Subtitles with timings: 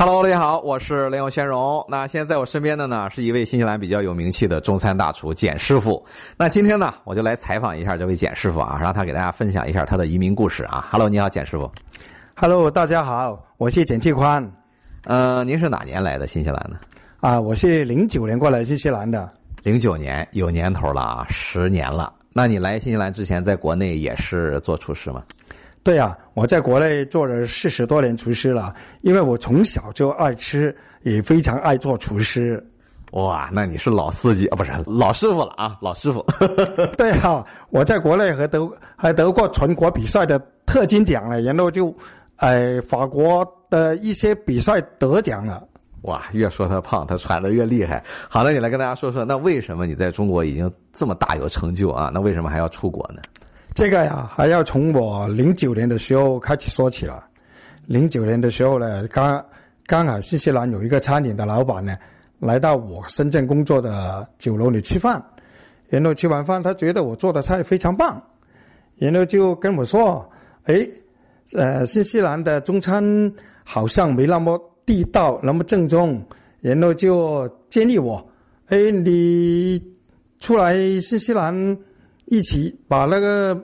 [0.00, 1.84] Hello，大家好，我是雷永轩荣。
[1.88, 6.00] 那现在在我身边的呢，是一位新西兰比较有名气的中餐大厨简师傅。
[6.36, 10.86] 那今天呢，我就来采访一下这位简师傅啊，让他给大家分享一下他的移民故事啊。
[10.88, 11.68] Hello，你好，简师傅。
[12.36, 14.48] Hello，大家好，我是简继宽。
[15.02, 16.76] 呃，您是哪年来的新西兰呢？
[17.18, 19.28] 啊，我是零九年过来新西兰的。
[19.64, 22.14] 零九年，有年头了啊，十年了。
[22.32, 25.24] 那你来新西兰之前，在国内也是做厨师吗？
[25.88, 32.62] 对呀、啊，我在国内做了四十多年厨师了，因为我从小就爱吃，也非常爱做厨师。
[33.12, 36.22] 哇，那你是老司机啊，不是老师傅了啊，老师傅。
[36.98, 38.60] 对啊，我在国内还得
[38.96, 41.90] 还得过全国比赛的特金奖了，然后就，
[42.36, 45.66] 呃，法国的一些比赛得奖了。
[46.02, 48.04] 哇，越说他胖，他喘的越厉害。
[48.28, 52.10] 好，了你来跟大家说说，那为什么你在中国已经这么大有成就啊？
[52.12, 53.22] 那为什么还要出国呢？
[53.78, 57.24] 这个呀，还要从我零九年的时候开始说起了。
[57.86, 59.40] 零九年的时候呢，刚
[59.86, 61.96] 刚好新西兰有一个餐饮的老板呢，
[62.40, 65.24] 来到我深圳工作的酒楼里吃饭，
[65.88, 68.20] 然后吃完饭，他觉得我做的菜非常棒，
[68.96, 70.28] 然后就跟我说
[70.66, 70.84] ：“哎，
[71.52, 76.20] 呃，新西兰的中餐好像没那么地道，那么正宗。”
[76.60, 78.28] 然后就建议我
[78.70, 79.80] ：“哎，你
[80.40, 81.78] 出来新西兰。”
[82.30, 83.58] 一起把那个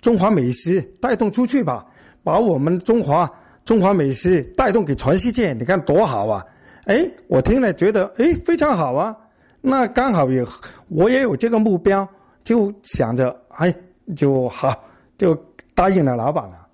[0.00, 1.84] 中华美食带动出去吧，
[2.22, 3.30] 把我们中华
[3.64, 6.44] 中华美食带动给全世界，你看多好啊！
[6.84, 9.14] 哎，我听了觉得哎非常好啊，
[9.60, 10.42] 那刚好也
[10.88, 12.08] 我也有这个目标，
[12.44, 13.74] 就想着哎
[14.16, 14.72] 就好
[15.18, 15.36] 就
[15.74, 16.66] 答应了老板了。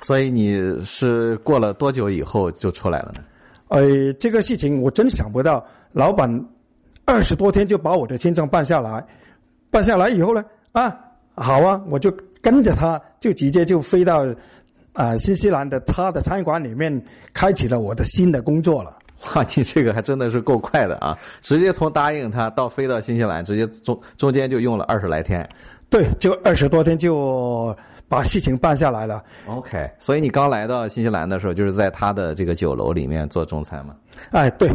[0.00, 3.22] 所以你是过了多久以后就出来了呢？
[3.68, 3.80] 哎，
[4.18, 5.62] 这个事情我真想不到，
[5.92, 6.28] 老板
[7.04, 9.04] 二十多天就把我的签证办下来，
[9.70, 10.42] 办下来以后呢？
[10.72, 10.94] 啊，
[11.34, 14.24] 好啊，我就跟着他，就直接就飞到
[14.94, 18.98] 啊、呃、新西兰的他的餐馆里面，开启了我的新的工作了。
[19.36, 21.16] 哇，你这个还真的是够快的啊！
[21.42, 25.48] 直接从答应他到飞到新西兰，直接中中间就用了二十来天。
[25.88, 27.72] 对，就二十多天就
[28.08, 29.22] 把事情办下来了。
[29.46, 33.94] OK，所以你刚来到新西兰的时候，就是在他的这个酒楼里面做中餐吗？
[34.32, 34.68] 哎，对，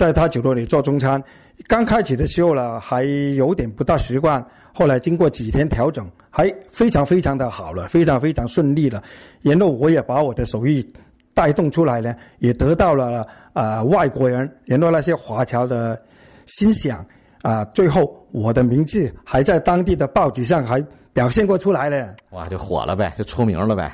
[0.00, 1.22] 在他酒楼里做中餐。
[1.68, 3.04] 刚开始的时候呢，还
[3.36, 9.02] 有点不大习惯，后来经过几天调整，还非常非常的好了，非常非常顺利了。
[9.42, 10.90] 然后我也把我的手艺
[11.34, 16.00] 带动出来呢，也得到了啊、呃、外国人，然后那些华侨的
[16.46, 17.04] 欣赏
[17.42, 17.64] 啊、呃。
[17.74, 22.14] 最后我的名字还在当地的报纸上还表现过出来了。
[22.30, 23.92] 哇，就火了呗，就出名了呗。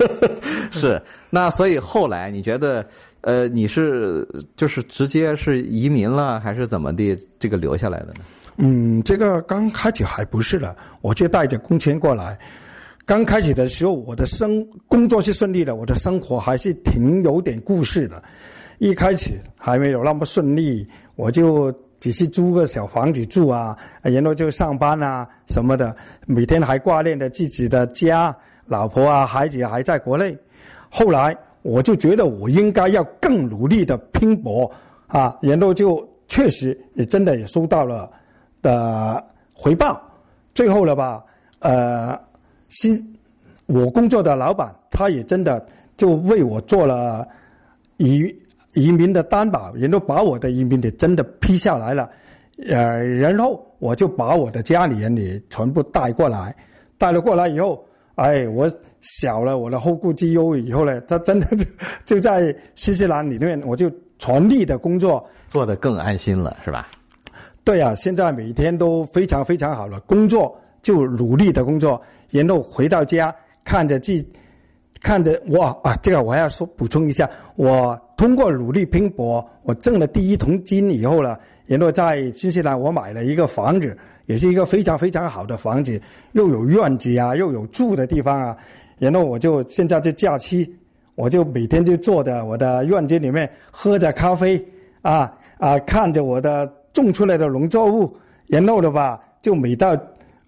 [0.70, 2.84] 是，那所以后来你觉得？
[3.26, 7.18] 呃，你是就是直接是移民了，还是怎么的？
[7.38, 8.20] 这个留下来的呢？
[8.58, 12.38] 嗯，这个刚开始还不是的，我就带着工钱过来。
[13.06, 18.22] 刚开始的时候，我的生工作是顺利的，我的生活还是挺有点故事的。
[18.76, 20.86] 一开始还没有那么顺利，
[21.16, 21.72] 我就
[22.04, 30.36] 只是租个小房子住啊，然后就上班啊什么的，每天还挂念着自己的家、老婆啊、孩子还在国内。
[30.90, 31.34] 后来。
[31.64, 34.70] 我就觉得我应该要更努力的拼搏
[35.06, 38.10] 啊，然后就确实也真的也收到了
[38.60, 39.98] 的回报。
[40.52, 41.24] 最后了吧，
[41.60, 42.20] 呃，
[42.68, 43.16] 新
[43.64, 45.66] 我工作的老板他也真的
[45.96, 47.26] 就为我做了
[47.96, 48.30] 一
[48.74, 52.08] 移民的担保，然后把我的移民的真的批下来了，
[52.68, 56.54] 呃，然后我就把我的家里人也全部带过来，
[56.98, 57.84] 带了过来以后。
[58.16, 58.70] 哎，我
[59.00, 61.64] 小了我的后顾之忧以后呢，他真的就
[62.04, 66.86] 就在新西兰里面，我就全力的工作，做得更安心了，是吧？
[67.64, 73.34] 对啊，现在每天都非常非常好了，工作就努力的工作，然后回到家
[73.64, 74.24] 看着自
[75.02, 81.36] 看着哇啊，这个我还要说补充一下，我通过努力拼搏，我挣了第一桶金以后呢，
[81.66, 83.96] 然后在新西兰我买了一个房子。
[84.26, 86.00] 也是一个非常非常好的房子，
[86.32, 88.56] 又有院子啊，又有住的地方啊。
[88.98, 90.66] 然后我就现在这假期，
[91.14, 94.58] 我就每天就坐在我的院子里面喝着咖啡
[95.02, 98.16] 啊啊，看着我的种出来的农作物。
[98.46, 99.94] 然后的吧，就每到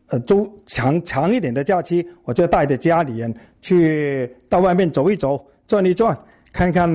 [0.06, 6.18] 呃周长长一点的假期，我就带着家里人去到外面走一走，转一转，
[6.56, 6.88] 看看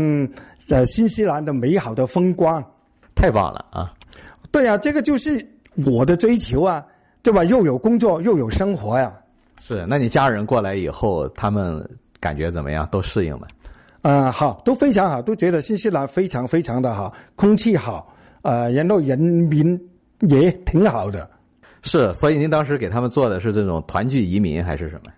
[0.70, 2.64] 呃新西兰的美好的风光。
[3.14, 3.94] 太棒了啊！
[4.52, 5.48] 对啊，这个就是。
[5.86, 6.86] 我的追求啊，
[7.24, 7.46] 对吧？
[7.46, 9.16] 又有工作又有生活呀、啊。
[9.62, 12.86] 是，那你家人过来以后，他们感觉怎么样？
[12.92, 13.48] 都适应吗？
[14.02, 19.80] 嗯、呃，好，都非常好，都觉得新西兰非常非常的好，空气好，呃，然后人民
[20.28, 21.26] 也挺好的。
[21.84, 25.12] 是，所以您当时给他们做的是这种团聚移民还是什么？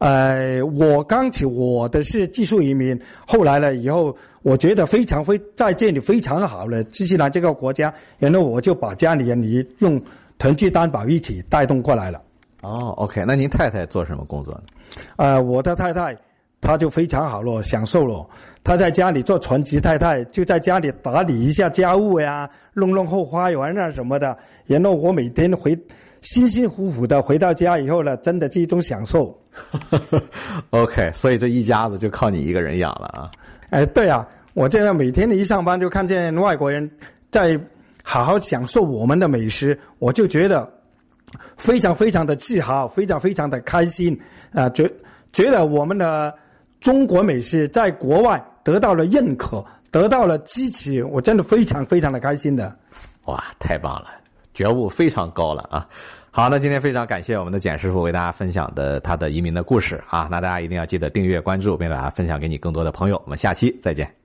[0.00, 10.00] 呃，我刚起我的是技术移民，后来了以后，我觉得非常非在这里非常好了，新西兰这个国家，然后我就把家里人你用
[10.38, 12.20] 囤积担保一起带动过来了。
[12.62, 14.62] 哦，OK，那您太太做什么工作呢？
[15.16, 16.16] 呃，我的太太
[16.62, 18.26] 她就非常好了，享受了。
[18.64, 24.34] 她在家里做全职太太，就在家里打理一下家务呀，弄弄后花园啊什么的。
[24.66, 25.78] 然后我每天回
[26.22, 29.36] 辛辛苦苦的回到家以后呢，真的是一种享受。
[30.70, 33.30] OK，所以这一家子就靠你一个人养了啊。
[33.70, 36.90] 哎，对啊，我这样每天一上班就看见外国人
[37.30, 37.58] 在
[38.02, 40.68] 好好享受我们的美食，我就觉得
[41.56, 44.18] 非常非常的自豪，非常非常的开心
[44.52, 44.90] 啊、觉
[45.32, 46.34] 觉得我们的
[46.80, 52.76] 中国美食在国外得到了认可，得到了支持，我真的非常非常的开心的。
[53.26, 54.08] 哇，太棒了，
[54.54, 55.86] 觉悟非常高了啊！
[56.30, 63.20] 好，那今天非常感谢我们的简师傅为大家分享的他的移民的故事啊，那大家一定要记得订阅关注，并把它分享给你更多的朋友。
[63.24, 64.19] 我们下期再见。